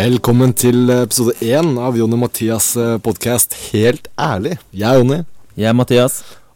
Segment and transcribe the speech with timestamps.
[0.00, 2.70] Velkommen til episode én av Jonny Mathias
[3.04, 4.54] podkast Helt ærlig.
[4.72, 5.18] Jeg er Jonny.
[5.58, 6.14] Jeg er Mathias.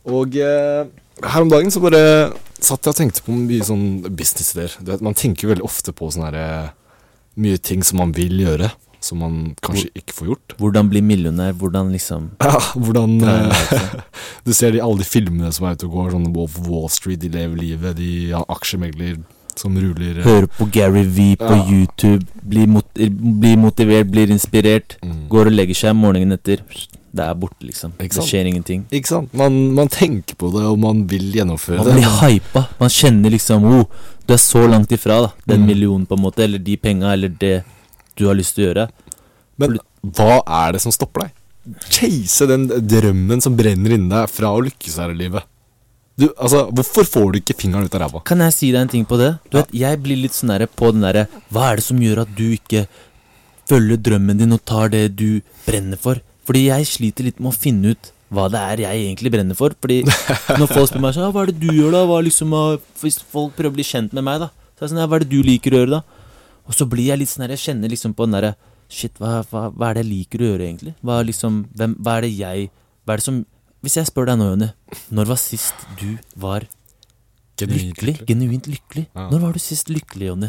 [0.08, 0.86] Og eh,
[1.20, 2.00] her om dagen så bare
[2.56, 4.78] satt jeg og tenkte på mye sånn businessidéer.
[4.80, 7.04] Du vet, Man tenker veldig ofte på sånne her, eh,
[7.44, 8.70] mye ting som man vil gjøre,
[9.04, 10.56] som man kanskje ikke får gjort.
[10.62, 14.00] Hvordan bli millionær, hvordan liksom Ja, hvordan eh.
[14.48, 17.34] Du ser de, alle de filmene som er ute og går, sånn Wall Street, de
[17.36, 19.18] lever livet, de har aksjemegler
[19.60, 21.64] som ruler Hører på Gary V på Ja.
[21.70, 24.96] YouTube, blir, mot blir, motivert, blir inspirert.
[25.02, 25.28] mm.
[25.28, 26.62] Går og legger seg morgenen etter.
[27.14, 27.92] Det er borte, liksom.
[28.02, 28.80] Ikke Det skjer ingenting.
[28.90, 29.32] Ikke sant?
[29.38, 31.94] Man, man tenker på det, og man vil gjennomføre Man det.
[32.00, 32.64] blir hypa.
[32.80, 33.84] Man kjenner liksom oh,
[34.26, 35.66] du er så langt ifra da den Mm.
[35.66, 37.62] millionen, på en måte, eller de penga, eller det
[38.16, 38.88] du har lyst til å gjøre.
[39.58, 41.30] Men hva er det som stopper deg?
[41.88, 45.44] Chase den drømmen som brenner inni deg fra å lykkes her i livet.
[46.20, 48.22] Du, altså, Hvorfor får du ikke fingeren ut av ræva?
[48.28, 49.32] Kan jeg si deg en ting på det?
[49.50, 52.22] Du vet, Jeg blir litt sånn der på den derre Hva er det som gjør
[52.24, 52.86] at du ikke
[53.68, 56.20] følger drømmen din og tar det du brenner for?
[56.44, 59.74] Fordi jeg sliter litt med å finne ut hva det er jeg egentlig brenner for.
[59.80, 60.02] Fordi
[60.60, 62.20] når folk spør meg sånn, hva er det du gjør da?
[62.26, 62.52] Liksom,
[63.00, 64.50] Hvis folk prøver å bli kjent med meg, da.
[64.74, 66.30] Så er det sånn, hva er det du liker å gjøre, da?
[66.68, 68.54] Og så blir jeg litt sånn her, jeg kjenner liksom på den derre
[68.94, 70.92] Shit, hva, hva, hva er det jeg liker å gjøre, egentlig?
[71.00, 72.66] Hva, liksom, hvem, hva er det jeg
[73.04, 73.38] Hva er det som
[73.84, 74.70] Hvis jeg spør deg nå, Jonny,
[75.12, 76.64] når var sist du var
[77.60, 78.14] lykkelig?
[78.24, 79.02] Genuint lykkelig?
[79.10, 79.26] Ja.
[79.28, 80.48] Når var du sist lykkelig, Jonny?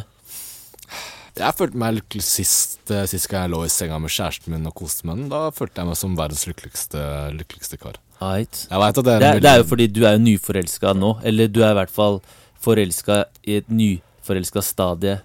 [1.36, 4.76] Jeg følte meg lykkelig sist, eh, sist jeg lå i senga med kjæresten min og
[4.80, 5.28] koste den.
[5.28, 7.02] Da følte jeg meg som verdens lykkeligste,
[7.36, 8.00] lykkeligste kar.
[8.22, 8.62] Right.
[8.72, 11.18] Det er, Det, det er jo fordi du er jo nyforelska nå.
[11.28, 12.22] Eller du er i hvert fall
[12.64, 15.18] forelska i et nyforelska stadie.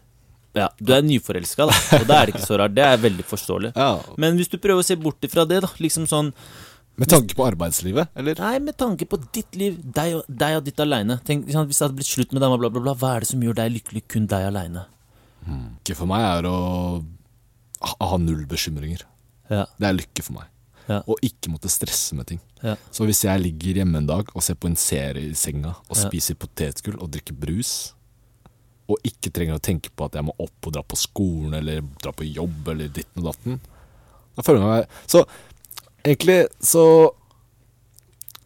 [0.58, 1.78] Ja, du er nyforelska, da.
[2.00, 2.74] Og da er det ikke så rart.
[2.74, 3.70] Det er veldig forståelig.
[3.84, 5.70] ja, Men hvis du prøver å se bort ifra det, da.
[5.78, 6.32] Liksom sånn
[7.00, 8.40] Med tanke på arbeidslivet, eller?
[8.44, 11.16] Nei, med tanke på ditt liv, deg og, deg og ditt aleine.
[11.24, 13.56] Hvis det hadde blitt slutt med dama, bla, bla, bla, hva er det som gjør
[13.56, 14.84] deg lykkelig, kun deg aleine?
[15.48, 16.56] Lykke for meg er å
[17.80, 19.06] ha ha null bekymringer.
[19.48, 20.50] Ja, Det er lykke for meg.
[20.90, 21.00] Ja.
[21.06, 22.40] Og ikke måtte stresse med ting.
[22.62, 22.74] ja.
[22.92, 25.96] Så hvis jeg ligger hjemme en dag og ser på en serie i senga og
[25.96, 27.94] spiser potetgull og drikker brus,
[28.90, 31.84] og ikke trenger å tenke på at jeg må opp og dra på skolen eller
[32.02, 33.60] dra på jobb eller ditten og datten,
[34.34, 35.24] da føler jeg meg Så
[36.04, 36.84] egentlig så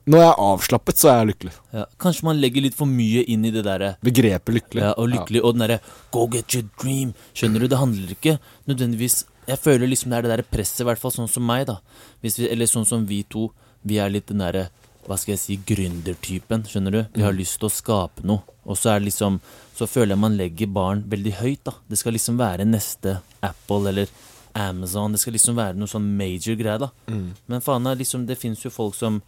[0.05, 1.53] Når jeg er avslappet, så er jeg lykkelig.
[1.73, 1.85] ja.
[1.99, 4.83] Kanskje man legger litt for mye inn i det derre Begrepet lykkelig.
[4.83, 5.79] Ja, og lykkelig, og den derre
[6.13, 7.15] Go get your dream.
[7.33, 7.69] Skjønner du?
[7.73, 8.39] Det handler ikke
[8.69, 11.67] nødvendigvis Jeg føler liksom det er det derre presset, i hvert fall sånn som meg,
[11.69, 11.79] da.
[12.21, 13.51] Vi, eller sånn som vi to.
[13.85, 14.69] Vi er litt den derre
[15.05, 17.01] hva skal jeg si, gründertypen, skjønner du?
[17.13, 18.41] Vi har lyst til å skape noe.
[18.65, 19.41] Og så er det liksom
[19.77, 21.75] Så føler jeg man legger barn veldig høyt, da.
[21.91, 24.13] Det skal liksom være neste Apple eller
[24.55, 25.13] Amazon.
[25.15, 26.91] Det skal liksom være noe sånn major greie, da.
[27.11, 27.31] Mm.
[27.51, 29.21] Men faen, liksom, det fins jo folk som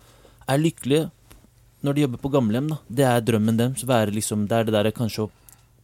[0.47, 1.11] er lykkelige
[1.85, 2.79] når de jobber på gamlehjem, da.
[2.89, 3.85] Det er drømmen deres.
[3.87, 5.33] Være liksom, det er det der kanskje å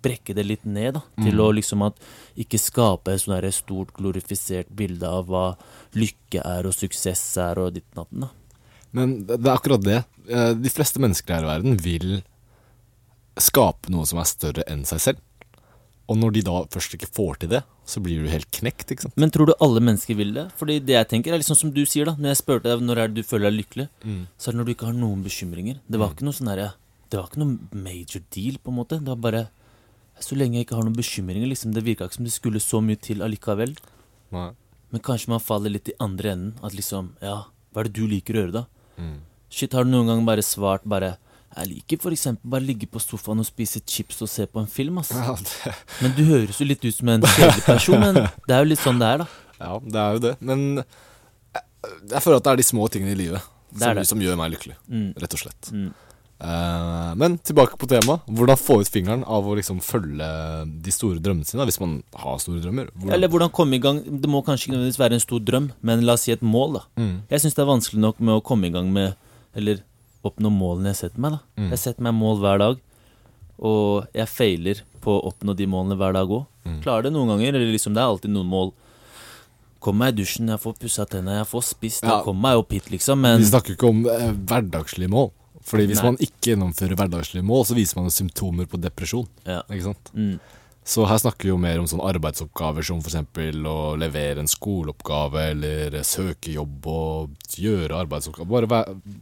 [0.02, 1.02] brekke det litt ned, da.
[1.22, 1.98] Til å liksom at
[2.42, 5.44] ikke skape et sånn der stort glorifisert bilde av hva
[5.98, 8.32] lykke er og suksess er og ditt natten, da.
[8.92, 10.00] Men det det er akkurat det.
[10.28, 12.22] Eh, De fleste mennesker her i verden vil
[13.40, 15.22] skape noe som er større enn seg selv.
[16.10, 19.06] Og når de da først ikke får til det, så blir du helt knekt, ikke
[19.08, 19.16] sant.
[19.18, 20.44] Men tror du alle mennesker vil det?
[20.58, 22.14] Fordi det jeg tenker er liksom som du sier, da.
[22.14, 23.88] Når jeg spurte deg når er det du føler deg lykkelig,
[24.38, 25.80] så er det når du ikke har noen bekymringer.
[25.90, 26.70] Det var ikke noe sånn derre
[27.12, 29.00] Det var ikke noe major deal, på en måte.
[29.02, 29.42] Det var bare
[30.22, 31.74] Så lenge jeg ikke har noen bekymringer, liksom.
[31.74, 33.74] Det virka ikke som det skulle så mye til allikevel.
[34.30, 34.52] Nei.
[34.92, 36.54] Men kanskje man faller litt i andre enden.
[36.62, 38.64] At liksom Ja, hva er det du liker å gjøre, da?
[39.00, 39.18] Mm.
[39.50, 41.16] Shit, har du noen gang bare svart bare
[41.52, 44.98] Jeg liker eksempel bare ligge på sofaen og spise chips og se på en film,
[45.02, 45.10] ass.
[45.12, 48.14] Ja, det, Men du høres jo litt ut som en kjedelig person, men
[48.48, 49.26] det er jo litt sånn det er, da.
[49.60, 50.36] ja, det er jo det.
[50.40, 51.66] Men jeg,
[52.14, 54.78] jeg føler at det er de små tingene i livet som, som gjør meg lykkelig,
[54.88, 55.12] Mm.
[55.20, 55.70] rett og slett.
[55.72, 55.92] Mm.
[56.42, 58.24] Uh, men tilbake på temaet.
[58.26, 60.26] Hvordan få ut fingeren av å liksom følge
[60.82, 62.88] de store drømmene sine, hvis man har store drømmer.
[62.96, 65.68] Hvordan, Eller hvordan komme i gang Det må kanskje ikke nødvendigvis være en stor drøm,
[65.86, 66.82] men la oss si et mål, da.
[66.98, 67.14] mm.
[67.30, 69.14] Jeg syns det er vanskelig nok med å komme i gang med
[69.54, 69.84] Eller
[70.24, 71.40] oppnå målene jeg setter meg, da.
[71.58, 71.70] Mm.
[71.74, 72.80] Jeg setter meg mål hver dag,
[73.62, 76.46] og jeg feiler på å oppnå de målene hver dag òg.
[76.66, 76.78] Mm.
[76.84, 78.72] Klarer det noen ganger, eller liksom det er alltid noen mål.
[79.82, 82.20] Kom meg i dusjen, jeg får pussa tennene, jeg får spist, Ja.
[82.22, 83.18] kom meg opp hit, liksom.
[83.20, 85.32] Men Vi snakker ikke om eh, hverdagslige mål.
[85.62, 86.04] Fordi hvis Nei.
[86.10, 89.28] man ikke gjennomfører hverdagslige mål, så viser man symptomer på depresjon.
[89.46, 89.62] ja.
[89.70, 90.10] Ikke sant?
[90.14, 90.38] Mm.
[90.82, 93.14] Så her snakker vi jo mer om sånne arbeidsoppgaver som f.eks.
[93.70, 98.66] å levere en skoleoppgave, eller søke jobb og gjøre arbeidsoppgaver.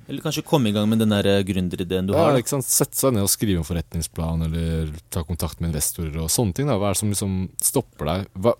[0.08, 2.40] Eller kanskje komme i gang med den eh, gründerideen du ja, har.
[2.40, 2.64] Ikke sant?
[2.64, 6.72] Sette seg ned og skrive en forretningsplan, eller ta kontakt med investorer og sånne ting.
[6.72, 6.78] Da.
[6.80, 8.32] Hva er det som liksom stopper deg?
[8.40, 8.56] Hva,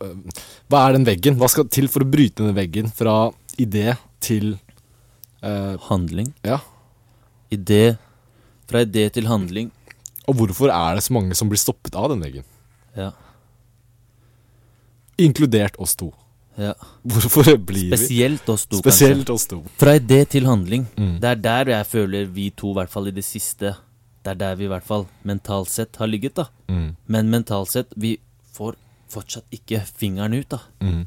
[0.69, 1.41] hva er den veggen?
[1.41, 3.17] Hva skal til for å bryte den veggen fra
[3.61, 4.59] idé til
[5.41, 6.35] eh, Handling.
[6.45, 6.61] Ja.
[7.49, 7.97] Idé.
[8.69, 9.73] Fra idé til handling.
[10.29, 12.45] Og hvorfor er det så mange som blir stoppet av den veggen?
[12.97, 13.13] Ja.
[15.21, 16.13] Inkludert oss to.
[16.61, 16.75] Ja.
[17.03, 19.63] Hvorfor blir vi Spesielt oss to, Spesielt oss to.
[19.81, 20.87] Fra idé til handling.
[20.97, 21.21] Mm.
[21.21, 23.77] Det er der jeg føler vi to, i hvert fall i det siste
[24.21, 26.51] Det er der vi i hvert fall mentalt sett har ligget, da.
[26.69, 26.97] Mm.
[27.07, 28.19] Men mentalt sett, vi
[28.53, 28.77] får
[29.09, 30.59] fortsatt ikke fingeren ut, da.
[30.85, 31.07] Mm.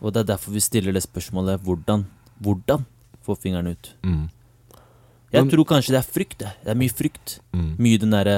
[0.00, 2.06] Og det er derfor vi stiller det spørsmålet hvordan.
[2.40, 2.86] Hvordan
[3.26, 3.92] få fingeren ut?
[4.02, 4.28] Mm.
[5.34, 6.52] Jeg tror kanskje det er frykt, det.
[6.64, 7.38] Det er mye frykt.
[7.52, 7.70] Mm.
[7.82, 8.36] Mye den derre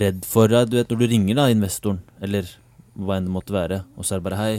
[0.00, 0.70] redd for deg.
[0.70, 2.48] Du vet når du ringer da investoren, eller
[2.96, 4.52] hva enn det måtte være, og så er det bare Hei,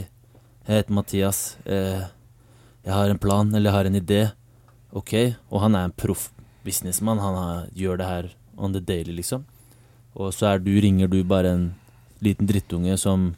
[0.68, 1.42] jeg heter Mathias.
[1.64, 2.06] Eh,
[2.86, 4.22] jeg har en plan, eller jeg har en idé.
[4.96, 5.14] Ok,
[5.50, 6.30] og han er en proff
[6.64, 7.20] businessmann.
[7.20, 9.44] Han har, gjør det her on the daily, liksom.
[10.18, 11.66] Og så er du, ringer du bare en
[12.24, 13.30] liten drittunge som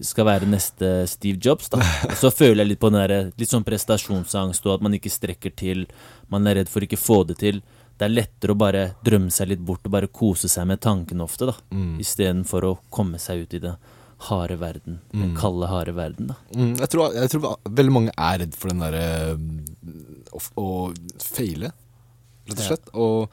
[0.00, 1.80] skal være neste Steve Jobs, da.
[2.10, 5.12] Og så føler jeg litt på den der, litt sånn prestasjonsangst, og at man ikke
[5.12, 5.86] strekker til.
[6.32, 7.62] Man er redd for ikke få det til.
[7.98, 11.24] Det er lettere å bare drømme seg litt bort og bare kose seg med tankene
[11.24, 11.54] ofte, da.
[11.72, 11.98] Mm.
[12.02, 13.76] Istedenfor å komme seg ut i det
[14.28, 15.00] harde verden.
[15.12, 15.36] Den Mm.
[15.36, 16.34] kalde, harde verden, da.
[16.54, 16.76] Mm.
[16.78, 19.38] Jeg, tror, jeg tror veldig mange er redd for den derre
[20.32, 20.68] å, å
[21.20, 21.72] feile,
[22.46, 22.68] rett og Ja.
[22.68, 22.88] slett.
[22.94, 23.28] Og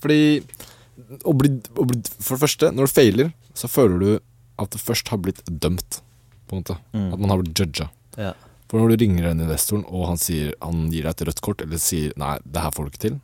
[0.00, 0.42] fordi
[1.24, 4.20] å bli, å bli, For det første, når du feiler, så føler du
[4.58, 6.00] at du først har blitt dømt,
[6.48, 6.78] på en måte.
[6.94, 7.12] Mm.
[7.12, 7.90] At man har blitt judga.
[8.16, 8.32] Ja.
[8.68, 11.62] For når du ringer den investoren, og han, sier, han gir deg et rødt kort,
[11.62, 13.20] eller sier 'nei, det her får du ikke til',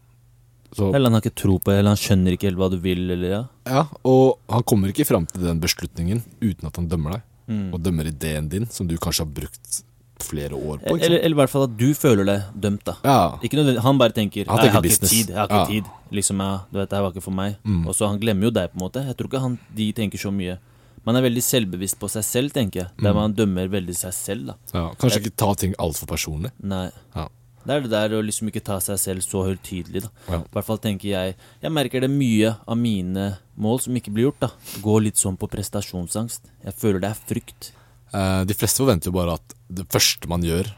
[0.73, 2.79] så Eller han har ikke tro på det, eller han skjønner ikke helt hva du
[2.81, 3.43] vil, eller ja.
[3.69, 7.23] Ja, og han kommer ikke fram til den beslutningen uten at han dømmer deg.
[7.53, 7.75] Mm.
[7.75, 9.83] Og dømmer ideen din, som du kanskje har brukt
[10.23, 10.95] flere år på.
[10.97, 12.95] Eller, eller i hvert fall at du føler deg dømt, da.
[13.05, 13.39] Ja.
[13.43, 15.67] Nødvendig, Han bare tenker Han tenker 'Jeg har har ikke tid', jeg har ikke Ja.
[15.67, 15.85] tid.
[16.13, 17.57] Liksom, ja, du vet, det her var ikke for meg.
[17.65, 17.87] Mm.
[17.89, 19.05] Og så han glemmer jo deg, på en måte.
[19.07, 20.59] Jeg tror ikke han, de tenker så mye.
[21.05, 22.89] Man er veldig selvbevisst på seg selv, tenker jeg.
[23.03, 23.15] Der Mm.
[23.17, 24.55] man dømmer veldig seg selv, da.
[24.73, 24.95] ja.
[24.95, 26.53] Kanskje ikke ta ting altfor personlig.
[26.63, 26.91] Nei.
[27.17, 27.29] Ja.
[27.65, 30.11] Det er det der å liksom ikke ta seg selv så høytidelig, da.
[30.29, 30.41] Ja.
[30.43, 34.31] I hvert fall tenker jeg Jeg merker det mye av mine mål som ikke blir
[34.31, 34.51] gjort, da.
[34.83, 36.51] Går litt sånn på prestasjonsangst.
[36.65, 37.73] Jeg føler det er frykt.
[38.13, 40.69] Eh, de fleste forventer jo bare at det første man gjør,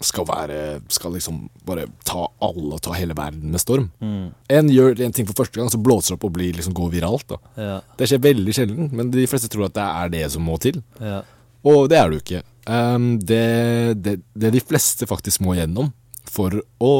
[0.00, 0.58] skal være
[0.88, 3.90] Skal liksom bare ta alle og ta hele verden med storm.
[4.00, 4.30] Mm.
[4.48, 6.88] En gjør en ting for første gang, så blåser det opp og blir liksom går
[6.94, 7.28] viralt.
[7.28, 10.42] da Ja, Det skjer veldig sjelden, men de fleste tror at det er det som
[10.42, 10.82] må til.
[11.00, 11.22] ja.
[11.62, 12.42] Og det er det jo ikke.
[12.64, 15.90] Um, det, det, det de fleste faktisk må gjennom
[16.30, 16.92] for å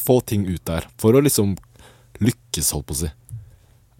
[0.00, 1.56] få ting ut der, for å liksom
[2.22, 3.10] lykkes, holdt på å si.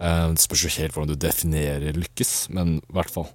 [0.01, 3.29] Um, det spørs jo helt hvordan du definerer lykkes, men i hvert fall.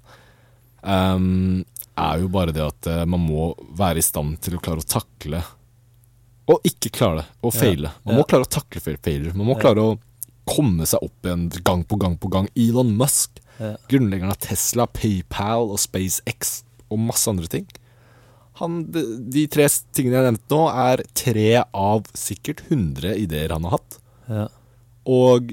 [0.82, 1.64] Um,
[1.96, 3.48] er jo bare det at eh, man må
[3.78, 5.40] være i stand til å klare å takle
[6.52, 7.90] Og ikke klare det, og feile.
[8.04, 9.32] Man må klare å takle feiler.
[9.32, 9.96] Man må klare å
[10.46, 12.50] komme seg opp igjen gang på gang på gang.
[12.54, 13.40] Elon Musk
[13.88, 16.60] grunnleggeren av Tesla, PayPal og SpaceX
[16.90, 17.66] og masse andre ting.
[18.61, 19.67] Han, de, tre
[19.97, 23.99] tingene jeg nevnte nå, er tre av sikkert 100 ideer han har hatt.
[24.32, 24.47] ja.
[25.06, 25.53] Og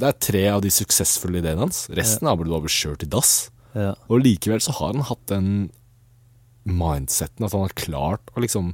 [0.00, 1.84] det er tre av de suksessfulle ideene hans.
[1.94, 2.32] Resten ja.
[2.32, 3.50] er bare kjørt i dass.
[3.76, 3.92] ja.
[4.08, 5.50] Og likevel så har han hatt den
[6.64, 8.72] mindseten at han har klart å liksom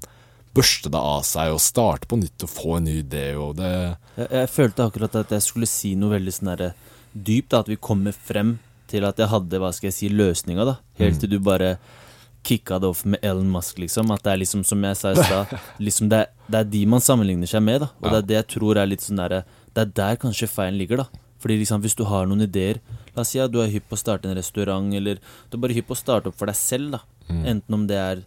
[0.56, 3.26] børste det av seg og starte på nytt og få en ny idé.
[3.36, 3.72] Og det
[4.16, 6.70] Jeg, jeg følte akkurat at jeg skulle si noe veldig sånn derre
[7.12, 8.56] dypt, at vi kommer frem
[8.88, 10.78] til at jeg hadde, hva skal jeg si, løsninga, da.
[11.00, 11.20] Helt Mm.
[11.20, 11.78] til du bare
[12.46, 14.10] kicka det off med Elon Musk, liksom.
[14.14, 15.54] At det er liksom, som jeg sa i stad,
[15.86, 17.90] liksom det, det er de man sammenligner seg med, da.
[18.02, 19.44] Og det er det jeg tror er litt sånn derre
[19.74, 21.24] Det er der kanskje feilen ligger, da.
[21.42, 22.80] Fordi liksom, hvis du har noen ideer
[23.16, 25.60] La oss si at du er hypp på å starte en restaurant, eller du er
[25.62, 27.00] bare hypp på å starte opp for deg selv, da.
[27.30, 27.44] Mm.
[27.54, 28.24] Enten om det er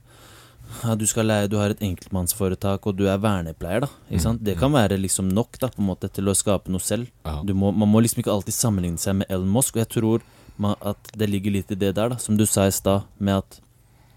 [0.83, 3.89] ja, du skal leie, du har et enkeltmannsforetak, og du er vernepleier, da.
[4.09, 4.43] Ikke sant?
[4.45, 7.09] Det kan være liksom nok da, på en måte, til å skape noe selv.
[7.45, 10.25] Du må, man må liksom ikke alltid sammenligne seg med Elon Musk, og jeg tror
[10.61, 13.41] man, at det ligger litt i det der, da, som du sa i stad, med
[13.41, 13.59] at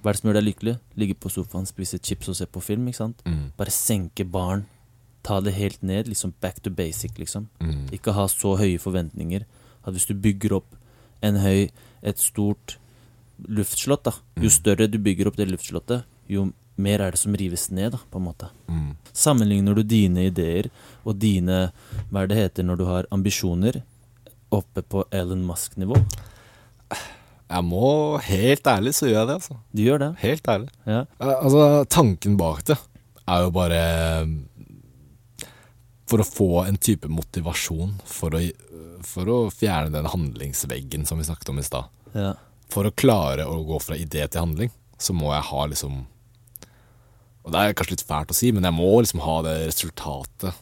[0.02, 0.74] hva er det som gjør deg lykkelig?
[0.98, 3.22] Ligge på sofaen, spise chips og se på film, ikke sant?
[3.24, 4.66] mm, Bare senke barn.
[5.22, 7.48] Ta det helt ned, liksom back to basic, liksom.
[7.60, 9.44] mm, Ikke ha så høye forventninger.
[9.86, 10.74] At hvis du bygger opp
[11.22, 11.68] en høy,
[12.02, 12.76] et stort
[13.48, 14.50] luftslott, da, jo Mm.
[14.50, 18.18] større du bygger opp det luftslottet, jo mer er det som rives ned, da, på
[18.18, 18.50] en måte.
[18.68, 18.96] mm.
[19.14, 20.70] Sammenligner du dine ideer
[21.04, 21.72] og dine,
[22.10, 23.82] hva er det heter når du har ambisjoner,
[24.50, 25.94] oppe på Elon Musk-nivå?
[27.52, 27.88] Jeg må
[28.24, 29.56] Helt ærlig så gjør jeg det, altså.
[29.76, 30.10] Du gjør det?
[30.22, 30.70] Helt ærlig.
[30.88, 31.02] Ja.
[31.20, 32.78] Eh, Altså, tanken bak det
[33.28, 34.32] er jo bare eh,
[36.10, 38.40] For å få en type motivasjon for å,
[39.06, 41.92] for å fjerne den handlingsveggen som vi snakket om i stad.
[42.16, 42.32] ja.
[42.72, 45.98] For å klare å gå fra idé til handling, så må jeg ha liksom
[47.44, 50.54] Og det er kanskje litt fælt å si, men jeg må liksom ha det resultatet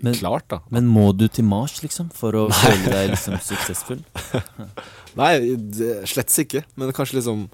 [0.00, 0.60] Men- klart, da.
[0.70, 4.00] Men må du til Mars, liksom, for å føle deg liksom suksessfull?
[5.20, 5.32] Nei,
[6.08, 6.64] slett ikke.
[6.80, 7.48] Men kanskje liksom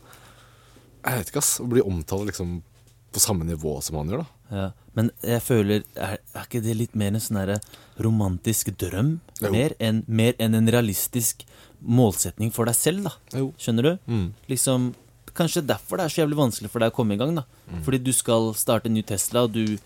[1.05, 1.59] Jeg vet ikke, ass.
[1.63, 2.61] Å bli omtalt liksom
[3.13, 4.57] på samme nivå som han gjør, da.
[4.59, 4.67] Ja.
[4.97, 7.59] Men jeg føler Er, er ikke det litt mer en sånn derre
[8.01, 9.19] romantisk drøm?
[9.45, 11.45] Mer enn en, en realistisk
[11.81, 13.13] målsetning for deg selv, da.
[13.39, 13.53] Jo.
[13.61, 13.93] Skjønner du?
[14.11, 14.27] Mm.
[14.51, 14.91] Liksom
[15.39, 17.45] Kanskje derfor det er så jævlig vanskelig for deg å komme i gang, da.
[17.71, 17.83] Mm.
[17.87, 19.77] Fordi du skal starte en ny Tesla, og du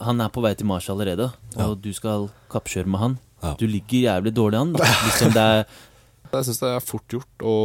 [0.00, 3.16] Han er på vei til Mars allerede, og du skal kappkjøre med han.
[3.44, 3.54] Ja.
[3.60, 4.72] Du ligger jævlig dårlig an.
[4.78, 5.48] Liksom det
[6.34, 7.56] Jeg syns det er fort gjort å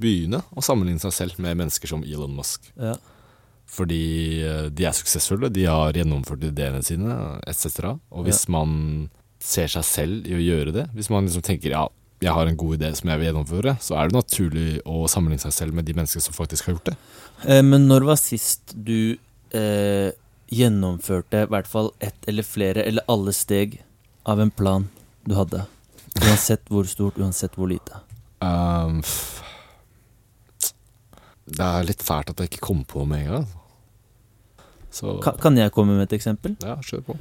[0.00, 2.66] begynne å sammenligne seg selv med mennesker som Elon Musk.
[2.76, 2.96] Ja.
[3.70, 4.02] Fordi
[4.42, 7.14] eh, de er suksessfulle, de har gjennomført ideene sine,
[7.48, 7.94] etc.
[8.10, 9.08] Og hvis man
[9.40, 11.86] ser seg selv i å gjøre det, hvis man liksom tenker ja,
[12.20, 15.46] jeg har en god idé som jeg vil gjennomføre, så er det naturlig å sammenligne
[15.46, 16.96] seg selv med de menneskene som faktisk har gjort det.
[17.46, 19.16] Eh, Men når var sist du
[19.56, 20.10] eh,
[20.50, 23.78] gjennomførte i hvert fall ett eller flere eller alle steg
[24.26, 24.88] av en plan
[25.26, 25.64] du hadde?
[26.20, 28.00] Uansett hvor stort, uansett hvor lite.
[28.42, 29.02] Um,
[31.50, 33.46] det er litt fælt at jeg ikke kom på med en gang.
[34.90, 36.56] Så Ka kan jeg komme med et eksempel?
[36.62, 37.18] ja, kjør på.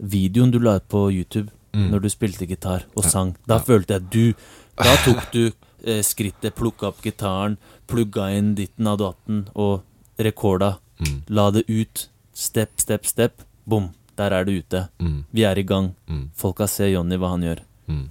[0.00, 1.90] Videoen du la ut på YouTube Mm.
[1.92, 3.60] når du spilte gitar og sang, da Ja.
[3.62, 4.34] følte jeg du
[4.76, 5.52] Da tok du
[5.86, 9.82] eh, skrittet, plukka opp gitaren, plugga inn ditten av datten og
[10.18, 10.78] rekorda.
[10.98, 11.22] Mm.
[11.28, 12.08] La det ut.
[12.34, 13.42] Step, step, step.
[13.64, 14.86] Bom, der er det ute.
[15.02, 15.24] Mm.
[15.30, 15.92] Vi er i gang.
[16.08, 16.30] Mm.
[16.36, 17.62] Folka ser Jonny hva han gjør.
[17.90, 18.06] Mm.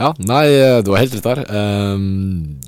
[0.00, 0.44] Ja, nei,
[0.84, 1.42] du har helt rett der.
[1.52, 2.60] Um,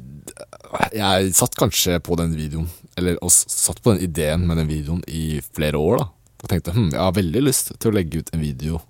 [0.93, 5.02] jeg satt kanskje på den videoen, eller og satt på den ideen med den videoen
[5.09, 6.09] i flere år, da.
[6.43, 8.81] Og tenkte hm, jeg har veldig lyst til å legge ut en video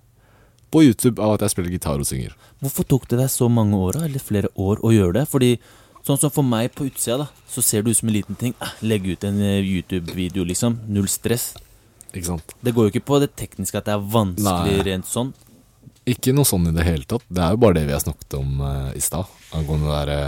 [0.73, 2.33] på YouTube av at jeg spiller gitar og synger.
[2.65, 5.27] Hvorfor tok det deg så mange år, da, eller flere år, å gjøre det?
[5.29, 5.51] Fordi
[6.07, 8.57] sånn som for meg på utsida, da, så ser det ut som en liten ting.
[8.63, 10.81] Eh, legge ut en eh, YouTube-video, liksom.
[10.93, 11.53] Null stress.
[12.13, 12.55] Ikke sant?
[12.61, 14.87] Det går jo ikke på det tekniske at det er vanskelig Nei.
[14.91, 15.33] rent sånn.
[16.09, 17.23] Ikke noe sånn i det hele tatt.
[17.31, 19.29] Det er jo bare det vi har snakket om uh, i stad.
[19.55, 20.19] Angående det derre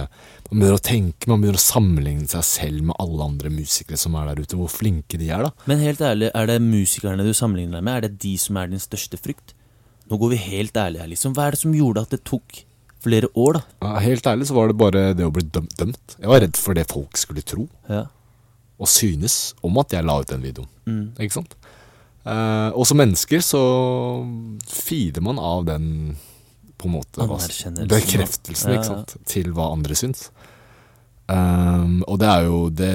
[0.44, 4.14] Man begynner å tenke, man begynner å sammenligne seg selv med alle andre musikere som
[4.20, 4.58] er der ute.
[4.60, 5.66] Hvor flinke de er, da.
[5.66, 7.96] Men helt ærlig, er det musikerne du sammenligner deg med?
[7.96, 9.56] Er det de som er din største frykt?
[10.06, 11.34] Nå går vi helt ærlig her, liksom.
[11.34, 12.62] Hva er det som gjorde at det tok
[13.04, 13.62] flere år, da?
[13.86, 15.76] Ja, Helt ærlig så var det bare det å bli dømt.
[15.78, 16.16] dømt.
[16.18, 17.68] Jeg var redd for det folk skulle tro.
[17.88, 18.06] Ja.
[18.80, 20.66] og synes om at jeg la ut den videoen.
[20.90, 21.04] Mm.
[21.22, 21.52] Ikke sant?
[22.26, 23.60] Eh, og som mennesker så
[24.66, 26.16] feeder man av den
[26.76, 27.38] på en måte hva-
[27.88, 29.14] Bekreftelsen, ja, ikke sant?
[29.30, 30.26] Til hva andre syns.
[31.28, 32.90] Um, og det er jo det,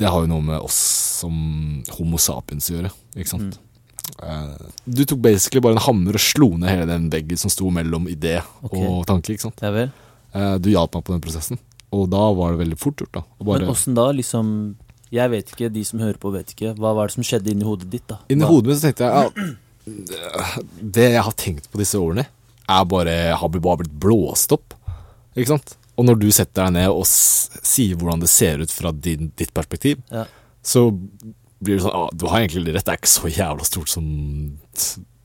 [0.00, 0.78] det har jo noe med oss
[1.20, 3.58] som homo sapiens å gjøre, ikke sant?
[3.58, 3.73] Mm.
[4.22, 7.70] Eh, du tok basically bare en hammer og slo ned hele den veggen som sto
[7.74, 8.84] mellom idé okay.
[8.84, 9.64] og tanke, ikke sant?
[9.64, 9.90] Ja vel.
[10.34, 11.60] Eh, du hjalp meg på den prosessen,
[11.94, 13.24] og da var det veldig fort gjort, da.
[13.50, 14.48] Men åssen da, liksom
[15.14, 16.72] Jeg vet ikke, de som hører på, vet ikke.
[16.80, 18.18] Hva var det som skjedde inni hodet ditt, da?
[18.32, 19.52] Inni hodet mitt så tenkte jeg
[19.84, 20.46] ja,
[20.96, 22.24] Det jeg har tenkt på disse årene,
[22.64, 24.74] er bare har bare blitt blåst opp.
[25.36, 25.76] Ikke sant?
[25.94, 29.52] Og når du setter deg ned og sier hvordan det ser ut fra din, ditt
[29.54, 30.24] perspektiv, Ja.
[30.64, 30.88] så
[31.62, 34.06] blir det sånn ah, Du har egentlig rett, det er ikke så jævla stort som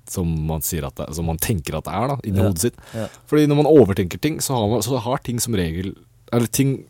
[0.10, 2.48] som man, det, som man tenker at det er, da, inni Ja.
[2.48, 2.78] hodet sitt.
[2.98, 3.04] Ja.
[3.30, 5.96] Fordi når man overtenker ting, så har, man, så har ting som regel
[6.34, 6.86] Eller ting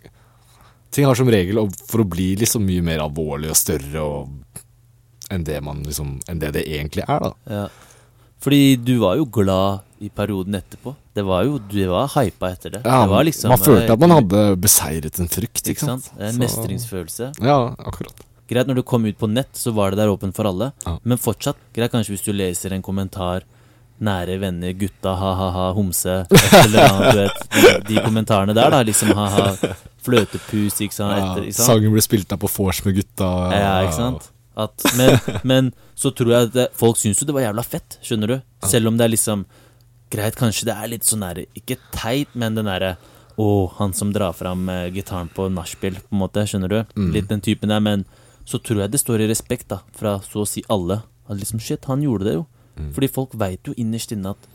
[0.91, 4.29] Ting har som regel for å bli liksom mye mer alvorlig og større og,
[5.29, 7.33] enn, det man liksom, enn det det egentlig er, da.
[7.45, 7.67] Ja.
[8.41, 10.95] Fordi du var jo glad i perioden etterpå.
[11.13, 12.81] Det var jo, Du var hypa etter det.
[12.85, 16.09] Ja, det var liksom, man følte eh, at man hadde beseiret en frykt, Ikke sant?
[16.17, 17.31] En Så- mestringsfølelse.
[17.43, 18.15] Ja, akkurat.
[18.49, 20.71] Greit, når du kom ut på nett, så var det der åpent for alle.
[20.85, 20.97] Ja.
[21.03, 23.45] Men fortsatt, greit kanskje hvis du leser en kommentar
[23.99, 27.41] Nære venner, gutta, ha-ha-ha, homse Et eller annet, du vet.
[27.51, 28.79] De, de kommentarene der, da.
[28.87, 29.49] Liksom ha-ha,
[30.05, 31.17] fløtepus, ikke sant.
[31.17, 31.67] Etter, ikke sant?
[31.67, 33.27] sangen ble spilt av på vors med gutta.
[33.51, 34.29] Ja, ikke sant?
[34.59, 35.19] At, men,
[35.51, 38.37] men så tror jeg at det, folk syns jo det var jævla fett, skjønner du?
[38.67, 39.43] Selv om det er liksom
[40.09, 42.95] Greit, kanskje det er litt sånn derre Ikke teit, men den derre
[43.39, 43.45] Å,
[43.77, 46.79] han som drar fram eh, gitaren på nachspiel, på en måte, skjønner du?
[46.97, 47.11] Mm.
[47.15, 48.03] Litt den typen der, men
[48.49, 51.03] så tror jeg det står i respekt, da, fra så å si alle.
[51.29, 52.45] At liksom shit, han gjorde det jo.
[52.79, 52.87] Mm.
[52.95, 54.47] Fordi folk veit jo innerst inne at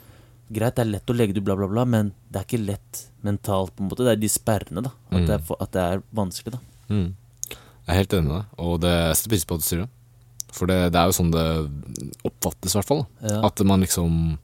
[0.55, 2.59] Greit, det er lett å legge det ut, bla, bla, bla, men det er ikke
[2.67, 4.05] lett mentalt, på en måte.
[4.05, 4.91] Det er de sperrene, da.
[5.09, 5.27] At, Mm.
[5.27, 6.59] det, er, for- at det er vanskelig, da.
[6.93, 7.15] Mm.
[7.49, 9.81] Jeg er helt enig med deg, og det jeg setter pris på at du sier
[9.81, 9.89] det.
[10.53, 11.47] For det, det er jo sånn det
[12.29, 13.07] oppfattes, i hvert fall.
[13.25, 13.41] Ja.
[13.49, 14.39] At man liksom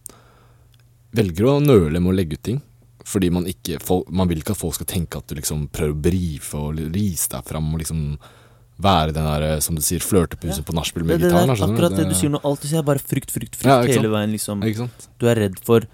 [1.16, 2.60] velger å nøle med å legge ut ting.
[3.04, 5.92] Fordi man ikke folk, Man vil ikke at folk skal tenke at du liksom prøver
[5.96, 8.02] å brife og rise deg fram og liksom
[8.82, 11.50] være den der, som du sier, flørtepusen på nachspiel Det, med det gitaren.
[11.68, 14.08] akkurat det du sier nå, alt du sier er bare frykt, frykt, frykt Ja, hele
[14.12, 14.60] veien, liksom.
[15.18, 15.86] Du er redd for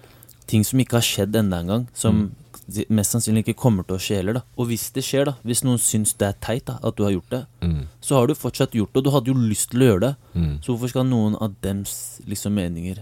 [0.47, 2.31] ting som ikke har skjedd enda engang, som
[2.67, 2.85] Mm.
[2.89, 4.41] mest sannsynlig ikke kommer til å skje heller, da.
[4.57, 7.11] Og hvis det skjer, da, hvis noen syns det er teit da, at du har
[7.11, 7.85] gjort det, Mm.
[8.01, 10.15] så har du fortsatt gjort det, og du hadde jo lyst til å gjøre det.
[10.35, 10.59] Mm.
[10.61, 12.99] Så hvorfor skal noen av dems liksom meninger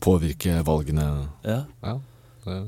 [0.00, 1.98] Påvirke valgene Ja, Ja.
[2.46, 2.64] Det,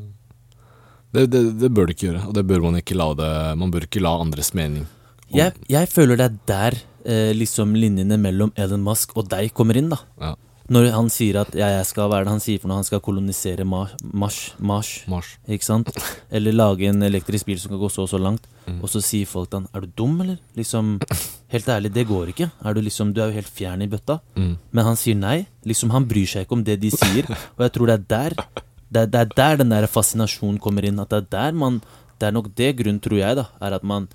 [1.13, 3.71] det, det, det bør det ikke gjøre, og det bør man ikke la det Man
[3.71, 4.87] bør ikke la andres mening
[5.35, 9.79] Jeg, jeg føler det er der eh, liksom linjene mellom Elon Musk og deg kommer
[9.81, 10.01] inn, da.
[10.21, 10.35] Ja.
[10.73, 12.79] Når han sier at ja, jeg skal, hva er det han sier for noe?
[12.81, 15.35] Han skal kolonisere Mars, Mars, Mars Mars.
[15.45, 15.91] ikke sant?
[16.33, 18.47] Eller lage en elektrisk bil som kan gå så og så langt.
[18.65, 18.79] Mm.
[18.81, 20.39] Og så sier folk til han er du dum, eller?
[20.57, 20.95] Liksom,
[21.53, 22.49] Helt ærlig, det går ikke.
[22.65, 24.17] Er du liksom, du er jo helt fjern i bøtta.
[24.41, 24.55] Mm.
[24.73, 25.37] Men han sier nei.
[25.69, 27.29] Liksom Han bryr seg ikke om det de sier.
[27.59, 28.35] Og jeg tror det er der
[28.89, 30.99] Det er, det er der den der fascinasjonen kommer inn.
[30.99, 31.83] At det er der man
[32.19, 34.09] Det er nok det grunnen, tror jeg, da, er at man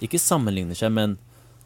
[0.00, 1.18] ikke sammenligner seg, men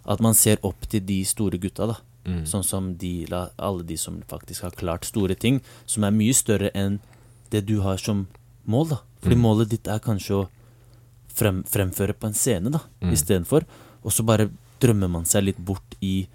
[0.07, 1.97] at man ser opp til de store gutta, da.
[2.25, 2.45] Mm.
[2.47, 3.27] Sånn som de,
[3.59, 7.01] alle de som faktisk har klart store ting, som er mye større enn
[7.51, 8.27] det du har som
[8.67, 8.99] mål, da.
[9.23, 9.41] Fordi Mm.
[9.43, 10.49] målet ditt er kanskje å
[11.29, 13.13] frem, fremføre på en scene, da, Mm.
[13.13, 13.65] istedenfor.
[14.05, 16.27] Og så bare drømmer man seg litt bort i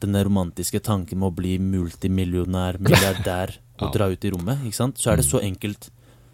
[0.00, 3.90] den romantiske tanken med å bli multimillionær, milliardær og Ja.
[3.90, 4.96] dra ut i rommet, ikke sant.
[4.98, 5.30] Så er det Mm.
[5.30, 5.90] så enkelt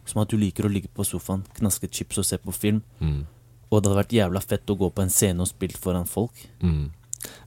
[0.07, 2.83] som at du liker å ligge på sofaen, knaske chips og se på film.
[3.01, 3.27] Mm.
[3.69, 6.47] Og det hadde vært jævla fett å gå på en scene og spilt foran folk.
[6.65, 6.89] Mm.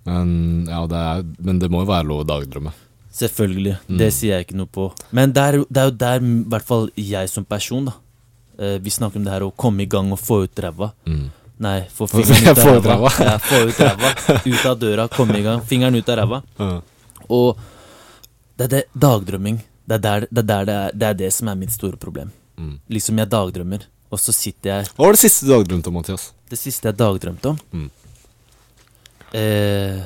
[0.05, 0.31] Men,
[0.69, 2.73] ja, det er, men det må jo være lov å dagdrømme.
[3.11, 3.75] Selvfølgelig.
[3.89, 3.97] Mm.
[3.99, 4.87] Det sier jeg ikke noe på.
[5.15, 7.97] Men det er, det er jo der i hvert fall jeg som person, da.
[8.61, 10.91] Eh, vi snakker om det her å komme i gang og få ut ræva.
[11.09, 11.25] Mm.
[11.61, 13.11] Nei, få fingeren ut av ræva.
[13.21, 14.13] Ja, få ut ræva.
[14.45, 15.63] Ut av døra, komme i gang.
[15.67, 16.41] Fingeren ut av ræva.
[16.61, 16.79] Mm.
[17.31, 17.65] Og
[18.57, 19.59] det er det dagdrømming.
[19.89, 21.99] Det er, der, det, er der det, er, det er det som er mitt store
[21.99, 22.31] problem.
[22.61, 22.75] Mm.
[22.95, 26.29] Liksom jeg dagdrømmer, og så sitter jeg Hva var det siste du dagdrømte om, Mathias?
[26.51, 27.89] Det siste jeg dagdrømte om Mm.
[29.33, 30.01] eh,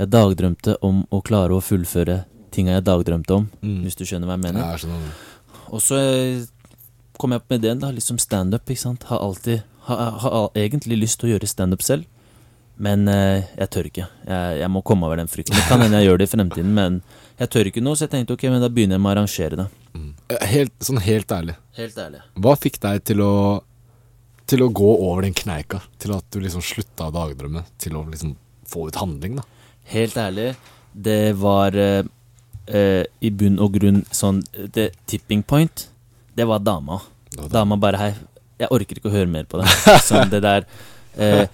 [0.00, 3.82] Jeg dagdrømte om å klare å fullføre tinga jeg dagdrømte om, Mm.
[3.84, 4.60] hvis du skjønner hva jeg mener.
[4.64, 5.12] Ja, jeg skjønner.
[5.70, 6.46] Og så eh,
[7.18, 7.90] kom jeg opp med ideen, da.
[7.92, 9.02] Liksom standup, ikke sant.
[9.04, 12.04] Har alltid Har, har egentlig lyst til å gjøre standup selv,
[12.78, 14.06] men eh, jeg tør ikke.
[14.28, 15.56] Jeg, jeg må komme over den frykten.
[15.56, 17.02] Det kan hende jeg gjør det i fremtiden, men
[17.40, 19.56] jeg tør ikke nå, så jeg tenkte ok, men da begynner jeg med å arrangere
[19.56, 19.66] det.
[20.30, 22.20] Eh, Helt, sånn helt ærlig, Helt ærlig.
[22.38, 23.32] hva fikk deg til å
[24.50, 25.80] Til å gå over den kneika?
[26.02, 27.64] Til at du liksom slutta å dagdrømme?
[27.78, 28.32] Til å liksom
[28.70, 29.44] få ut handling, da?
[29.90, 30.52] Helt ærlig,
[30.94, 32.02] det var eh,
[32.66, 34.42] eh, i bunn og grunn sånn
[34.74, 35.88] Det tipping point,
[36.38, 37.00] det var dama.
[37.30, 37.48] Det var.
[37.54, 38.10] Dama bare Hei,
[38.60, 39.66] jeg orker ikke å høre mer på det.
[40.08, 40.66] Sånn det der
[41.18, 41.46] eh,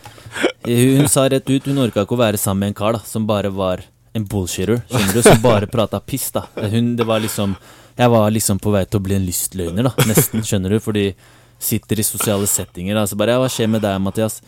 [0.66, 3.24] Hun sa rett ut hun orka ikke å være sammen med en kar da som
[3.28, 3.84] bare var
[4.16, 6.46] en bullshitter, skjønner du, som bare prata piss, da.
[6.72, 7.52] Hun, det var liksom
[7.96, 11.08] Jeg var liksom på vei til å bli en lystløgner, da, nesten, skjønner du, fordi
[11.58, 14.42] sitter i sosiale settinger, da, så bare Ja, hva skjer med deg, Mathias?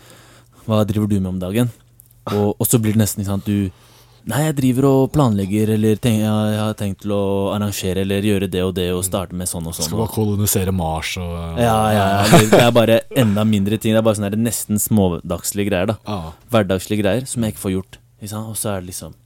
[0.67, 1.71] Hva driver du med om dagen?
[2.29, 3.71] Og, og så blir det nesten sånn at du
[4.29, 7.21] Nei, jeg driver og planlegger, eller tenk, jeg, jeg har tenkt til å
[7.55, 9.87] arrangere eller gjøre det og det, og starte med sånn og sånn.
[9.87, 12.41] Skal bare kolonisere Mars og ja, ja, ja.
[12.51, 13.95] Det er bare enda mindre ting.
[13.97, 15.95] Det er bare sånne nesten smådagslige greier.
[15.95, 16.19] da.
[16.53, 17.99] Hverdagslige greier som jeg ikke får gjort.
[18.43, 19.17] Og så er det liksom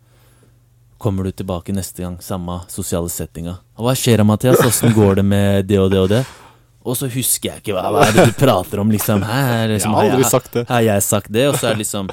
[1.03, 3.57] Kommer du tilbake neste gang, samme sosiale settinga.
[3.79, 4.61] Og hva skjer da, Mathias?
[4.63, 6.21] Åssen går det med det og det og det?
[6.87, 9.23] Og så husker jeg ikke hva, hva er det du prater om, liksom.
[9.27, 10.65] Her, er Jeg liksom har har- sagt det.
[10.69, 11.47] Har jeg sagt det?
[11.49, 12.11] Og så er det liksom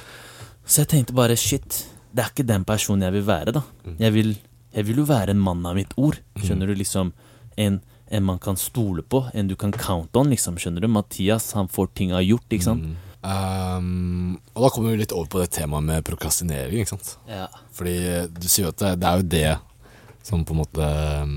[0.66, 3.62] Så jeg tenkte bare shit, det er ikke den personen jeg vil være, da.
[3.86, 3.96] Mm.
[4.00, 4.36] Jeg vil,
[4.76, 6.18] jeg vil jo være en mann av mitt ord.
[6.38, 7.14] Skjønner du, liksom.
[7.58, 10.58] En, en man kan stole på, en du kan count on, liksom.
[10.58, 10.88] Skjønner du?
[10.88, 12.86] Mathias, han får tinga gjort, ikke sant.
[13.22, 17.18] Um, og da kommer vi litt over på det temaet med prokrastinering, ikke sant.
[17.28, 17.48] Ja.
[17.76, 17.96] Fordi
[18.32, 19.50] du sier jo at det, det er jo det
[20.30, 20.88] som på en måte
[21.24, 21.36] um,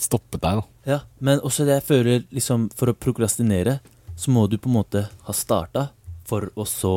[0.00, 0.66] stoppet deg, da.
[0.90, 3.74] Ja, men også det jeg føler liksom For å prokrastinere
[4.16, 5.82] Så må du på en måte ha starta
[6.30, 6.92] For å så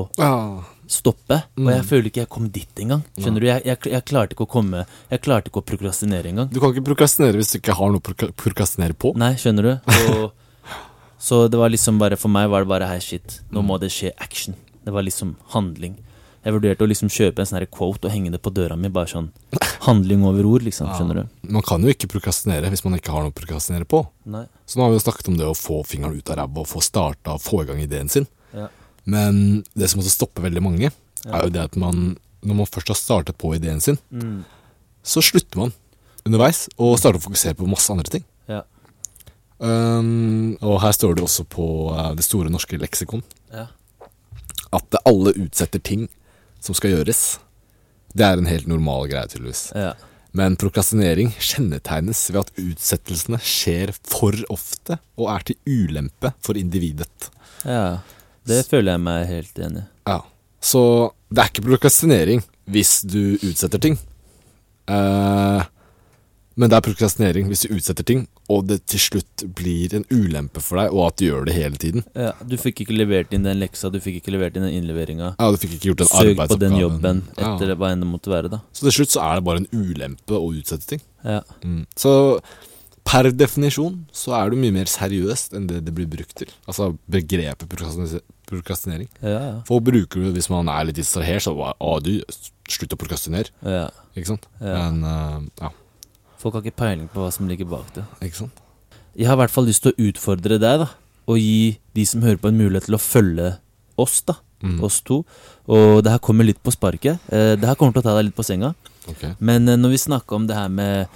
[0.87, 1.87] stoppe Og jeg Mm.
[1.89, 3.47] føler ikke jeg kom dit engang Skjønner du?
[3.49, 6.71] Jeg, jeg, jeg klarte ikke å komme Jeg klarte ikke å prokrastinere engang Du kan
[6.71, 9.11] ikke prokrastinere hvis du ikke har noe å prokrastinere på.
[9.19, 9.73] Nei, skjønner du?
[10.13, 10.31] Og,
[11.23, 13.93] så det var liksom bare For meg var det bare Hei shit, nå må det
[13.95, 15.95] skje action Det var liksom handling
[16.43, 19.07] Jeg vurderte å liksom kjøpe en sånn quote Og henge det på døra mi Bare
[19.11, 19.29] sånn
[19.85, 21.37] handling over ord liksom Skjønner du?
[21.55, 24.01] Man kan jo ikke prokrastinere hvis man ikke har noe å prokrastinere på.
[24.35, 26.63] Nei Så nå har vi jo snakket om det å få fingeren ut av ræva
[26.63, 28.27] og få starta og få i gang ideen sin.
[28.55, 28.67] Ja.
[29.03, 30.91] Men det som også stopper veldig mange,
[31.27, 34.43] er jo det at man, når man først har startet på ideen sin, mm.
[35.03, 35.73] så slutter man
[36.23, 38.23] underveis og starter å fokusere på masse andre ting.
[39.63, 43.69] Um, og her står det også på eh, Det store norske leksikon Ja
[44.73, 46.07] at alle utsetter ting
[46.63, 47.23] som skal gjøres.
[48.13, 49.69] Det er en helt normal greie, tydeligvis.
[49.75, 49.93] Ja
[50.33, 57.29] Men prokrastinering kjennetegnes ved at utsettelsene skjer for ofte og er til ulempe for individet.
[57.65, 58.01] Ja
[58.47, 59.89] Det føler jeg meg helt enig i.
[60.09, 60.19] Ja.
[60.63, 60.81] Så
[61.29, 63.99] det er ikke prokrastinering hvis du utsetter ting.
[64.87, 65.62] Eh,
[66.55, 70.61] men det er prokrastinering hvis du utsetter ting, og det til slutt blir en ulempe
[70.61, 72.03] for deg, og at du gjør det hele tiden.
[72.15, 75.35] Ja, Du fikk ikke levert inn den leksa, du fikk ikke levert inn den innleveringa.
[75.39, 77.55] Ja, Du fikk ikke gjort den Søk på den jobben, jobben Ja.
[77.55, 78.61] etter hva enn det måtte være, da.
[78.73, 81.01] Så til slutt så er det bare en ulempe å utsette ting.
[81.23, 81.41] Ja.
[81.63, 81.85] Mm.
[81.95, 82.13] Så
[83.03, 86.47] per definisjon så er du mye mer seriøst enn det det blir brukt til.
[86.67, 87.67] Altså begrepet
[88.47, 89.09] prokrastinering.
[89.21, 89.61] Ja, ja.
[89.67, 92.21] Folk bruker det hvis man er litt distrahert, så bare Å, du,
[92.69, 93.49] slutt å prokrastinere.
[93.65, 93.89] ja.
[94.15, 94.43] Ikke sant?
[94.61, 94.89] Ja.
[94.91, 95.71] Men uh, ja,
[96.43, 98.03] Folk har ikke peiling på hva som ligger bak det.
[98.25, 98.57] ikke sant?
[99.15, 100.89] Jeg har i hvert fall lyst til å utfordre deg, da.
[101.31, 103.53] Og gi de som hører på, en mulighet til å følge
[104.01, 104.35] oss, da.
[104.63, 104.81] Mm.
[104.83, 105.21] Oss to.
[105.71, 107.23] Og det her kommer litt på sparket.
[107.31, 108.73] Eh, det her kommer til å ta deg litt på senga.
[109.11, 109.37] Okay.
[109.39, 111.07] Men eh, når vi snakker om det her med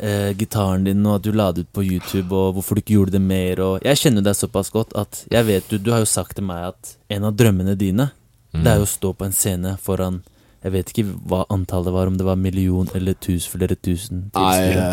[0.00, 2.98] eh, gitaren din, og at du la det ut på YouTube, og hvorfor du ikke
[2.98, 6.04] gjorde det mer, og Jeg kjenner deg såpass godt at jeg vet du Du har
[6.04, 8.10] jo sagt til meg at en av drømmene dine,
[8.54, 10.20] det er jo å stå på en scene foran
[10.64, 14.52] Jeg vet ikke hva antallet var, om det var million eller tusen, flere tusen Nei,
[14.64, 14.86] tilskuere.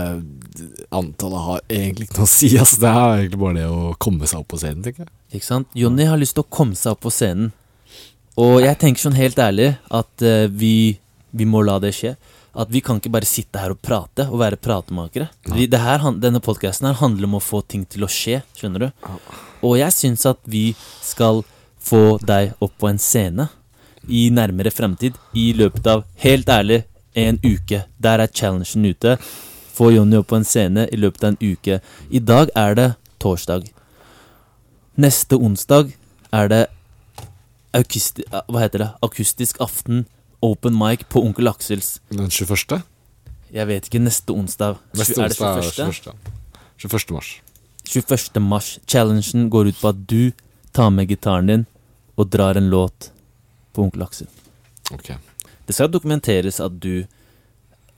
[0.67, 2.49] eh, antallet har egentlig ikke noe å si.
[2.59, 5.13] Altså, det er egentlig bare det å komme seg opp på scenen, tenker jeg.
[5.39, 5.69] Ikke sant?
[5.79, 7.53] Jonny har lyst til å komme seg opp på scenen.
[8.41, 10.99] Og jeg tenker sånn helt ærlig at uh, vi,
[11.31, 12.17] vi må la det skje.
[12.51, 15.29] At vi kan ikke bare sitte her og prate og være pratemakere.
[15.55, 18.89] Vi, det her, denne podkasten her handler om å få ting til å skje, skjønner
[18.89, 19.07] du.
[19.63, 21.45] Og jeg syns at vi skal
[21.79, 23.47] få deg opp på en scene
[24.07, 25.17] i nærmere fremtid.
[25.33, 26.83] I løpet av, helt ærlig,
[27.15, 27.83] en uke.
[28.01, 29.17] Der er challengen ute.
[29.73, 31.79] Få Jonny opp på en scene i løpet av en uke.
[32.09, 32.89] I dag er det
[33.21, 33.67] torsdag.
[35.01, 35.93] Neste onsdag
[36.33, 36.65] er det
[37.73, 38.89] akusti, hva heter det?
[39.01, 40.05] akustisk aften,
[40.41, 41.99] open mic, på Onkel Aksels.
[42.11, 42.81] Den 21.
[43.51, 44.79] Jeg vet ikke, neste onsdag.
[44.95, 46.13] Neste er onsdag er det 21.
[46.81, 47.15] 21.
[47.15, 47.31] mars.
[47.87, 48.41] 21.
[48.41, 48.79] mars.
[48.87, 50.31] Challengen går ut på at du
[50.73, 51.65] tar med gitaren din
[52.15, 53.11] og drar en låt
[53.73, 54.27] på Onkel Aksel.
[54.93, 55.11] Ok.
[55.67, 57.05] Det skal dokumenteres at du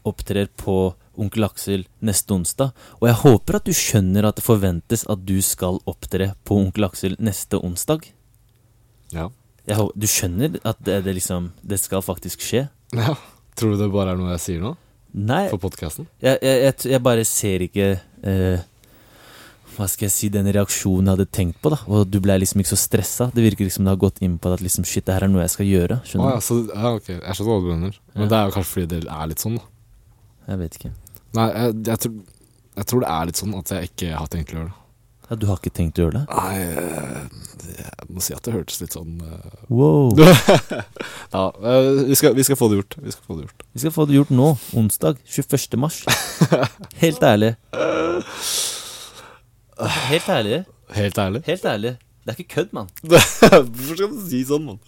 [0.04, 2.72] opptrer på Onkel Aksel neste onsdag.
[3.00, 6.88] Og jeg håper at du skjønner at det forventes at du skal opptre på Onkel
[6.90, 8.08] Aksel neste onsdag.
[9.14, 9.30] Ja.
[9.66, 12.66] Jeg, hå- du skjønner at det, det liksom Det skal faktisk skje?
[12.92, 13.14] ja.
[13.56, 14.72] Tror du det bare er noe jeg sier nå?
[15.14, 16.08] Nei, For podkasten?
[16.20, 17.88] jeg, jeg, jeg, jeg bare ser ikke
[18.26, 18.64] eh,
[19.74, 21.80] Hva skal jeg si, den reaksjonen jeg hadde tenkt på, da.
[21.90, 23.30] Og du ble liksom ikke så stressa.
[23.34, 25.42] Det virker liksom det har gått inn på at liksom, shit, det her er noe
[25.46, 26.00] jeg skal gjøre.
[26.10, 27.10] Skjønner ja, så, ja, ok.
[27.16, 27.98] Jeg skjønner hva du mener.
[28.14, 28.30] Men Ja.
[28.30, 29.66] det er jo kanskje fordi det er litt sånn, da.
[30.54, 30.94] Jeg vet ikke.
[31.34, 32.16] Nei, jeg, jeg, tror,
[32.78, 34.80] jeg tror det er litt sånn at jeg ikke har tenkt å gjøre det.
[35.30, 36.24] Ja, du har ikke tenkt å gjøre det?
[36.36, 39.64] Nei, eh, jeg må si at det hørtes litt sånn uh...
[39.72, 40.12] Wow.
[41.34, 42.98] Ja, eh, vi skal, vi skal få det gjort.
[43.02, 43.64] Vi skal få det gjort.
[43.72, 45.80] Vi skal få det gjort nå, onsdag 21.
[45.82, 46.04] mars.
[47.04, 47.56] Helt ærlig.
[50.12, 50.64] Helt ærlig.
[50.94, 51.42] Helt ærlig.
[51.48, 51.94] Helt ærlig.
[52.24, 52.88] Det er ikke kødd, mann.
[53.04, 54.80] Hvorfor skal du si sånn, mann?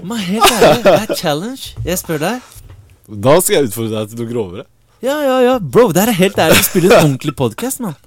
[0.00, 1.74] Men helt ærlig, det er challenge.
[1.84, 2.46] Jeg spør deg.
[3.08, 4.64] Da skal jeg utfordre deg til noe grovere.
[5.04, 5.56] Ja, ja, ja.
[5.60, 6.56] Bro, det her er helt ærlig.
[6.62, 7.98] Vi spiller en ordentlig podkast, mann.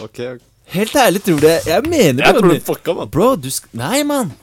[0.00, 0.42] Ok, ok.
[0.74, 1.54] Helt ærlig, tror du det?
[1.66, 2.42] Jeg mener Jeg det.
[2.42, 3.08] tror du fucka, mann.
[3.16, 3.70] Bro, du sk...
[3.80, 4.34] Nei, mann.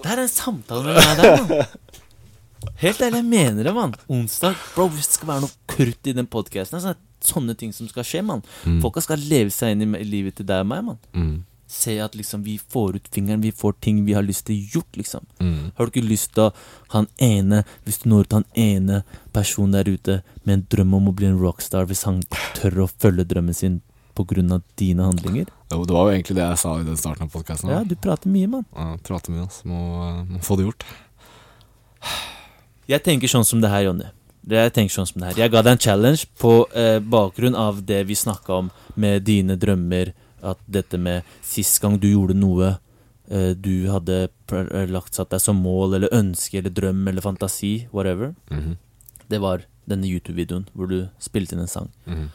[0.00, 1.78] Det er en samtale med meg der, mann.
[2.82, 3.94] Helt ærlig, jeg mener det, mann.
[4.10, 4.58] Onsdag.
[4.74, 6.82] Bro, hvis det skal være noe krutt i den podkasten,
[7.26, 8.42] sånne ting som skal skje, mann.
[8.82, 11.00] Folka skal leve seg inn i livet til deg og meg, mann.
[11.14, 11.38] Mm.
[11.70, 14.96] Se at liksom vi får ut fingeren, vi får ting vi har lyst til gjort,
[14.98, 15.26] liksom.
[15.38, 15.70] Mm.
[15.76, 16.54] Har du ikke lyst til å
[16.96, 19.04] han ene, hvis du når ut han ene
[19.34, 22.24] personen der ute med en drøm om å bli en rockstar, hvis han
[22.58, 23.80] tør å følge drømmen sin
[24.20, 25.46] av dine handlinger?
[25.70, 27.70] Jo, det var jo egentlig det jeg sa i den starten av podkasten.
[27.70, 28.66] Ja, du prater mye, mann.
[28.74, 29.62] Ja, prater mye, ass.
[29.64, 30.84] Må, eh, må få det gjort.
[32.90, 34.10] Jeg tenker sånn som det her, Jonny.
[34.42, 35.40] Det Jeg tenker sånn som det her.
[35.44, 39.56] Jeg ga deg en challenge på eh, bakgrunn av det vi snakka om med dine
[39.60, 40.12] drømmer.
[40.40, 42.78] At dette med sist gang du gjorde noe
[43.28, 47.88] eh, du hadde eh, lagt satt deg som mål eller ønske eller drøm eller fantasi,
[47.92, 48.34] whatever.
[48.50, 48.78] Mhm.
[49.30, 51.90] Det var denne YouTube-videoen hvor du spilte inn en sang.
[52.06, 52.30] Mhm.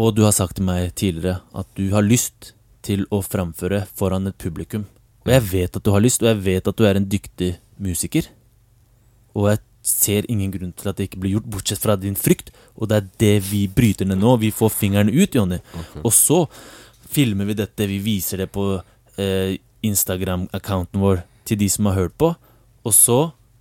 [0.00, 4.26] Og du har sagt til meg tidligere at du har lyst til å framføre foran
[4.26, 4.86] et publikum.
[5.26, 7.50] Og jeg vet at du har lyst, og jeg vet at du er en dyktig
[7.78, 8.30] musiker.
[9.36, 12.52] Og jeg ser ingen grunn til at det ikke blir gjort, bortsett fra din frykt.
[12.76, 14.36] Og det er det vi bryter ned nå.
[14.42, 15.60] Vi får fingeren ut, Jonny.
[15.72, 16.02] Okay.
[16.04, 16.44] Og så
[17.10, 18.64] filmer vi dette, vi viser det på
[19.16, 22.34] eh, Instagram-accounten vår til de som har hørt på.
[22.84, 23.20] Og så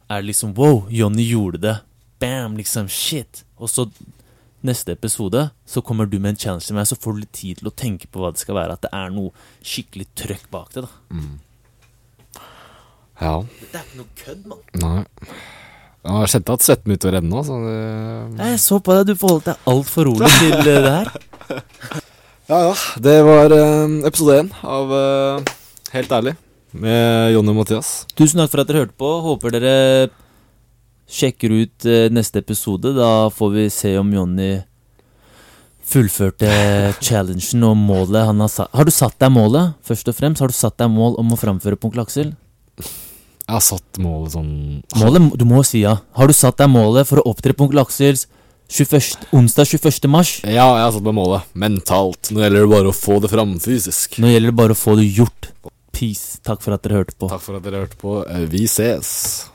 [0.10, 1.76] er det liksom wow, Jonny gjorde det.
[2.20, 3.44] Bam, liksom shit.
[3.58, 3.88] Og så
[4.66, 7.62] neste episode så kommer du med en challenge til meg, så får du litt tid
[7.62, 8.76] til å tenke på hva det skal være.
[8.76, 9.32] At det er noe
[9.64, 10.84] skikkelig trøkk bak det.
[10.84, 10.92] da
[13.20, 13.34] Ja.
[13.44, 14.62] Det er ikke noe kødd, mann.
[14.84, 15.38] Nei.
[16.00, 17.80] Jeg kjente at svetten begynte å renne så det
[18.38, 21.12] Nei, Jeg så på deg, du forholdt deg altfor rolig til det her.
[22.50, 22.70] Ja, ja.
[22.98, 25.50] Det var eh, episode én av eh,
[25.94, 26.32] Helt ærlig
[26.74, 27.90] med Jonny og Mathias.
[28.18, 29.10] Tusen takk for at dere hørte på.
[29.26, 29.76] Håper dere
[31.10, 32.96] sjekker ut eh, neste episode.
[32.98, 34.50] Da får vi se om Jonny
[35.90, 36.50] fullførte
[37.02, 38.70] challengen og målet han har satt.
[38.74, 40.42] Har du satt deg målet, først og fremst?
[40.44, 42.34] Har du satt deg mål om å framføre på Onkel Aksel?
[43.50, 44.50] Jeg har satt målet sånn
[45.02, 45.96] Målet, Du må si ja.
[46.14, 48.28] Har du satt deg målet for å opptre på Onkel Aksels
[48.70, 50.06] 21, onsdag 21.
[50.14, 50.36] mars?
[50.46, 51.48] Ja, jeg har satt meg målet.
[51.58, 52.30] Mentalt.
[52.30, 54.20] Nå gjelder det bare å få det fram fysisk.
[54.22, 55.50] Nå gjelder det bare å få det gjort.
[55.92, 56.38] Peace.
[56.46, 57.32] Takk for at dere hørte på.
[57.34, 58.20] Takk for at dere hørte på.
[58.30, 59.50] Eh, Vi ses.